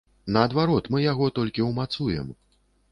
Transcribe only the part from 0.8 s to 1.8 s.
мы яго толькі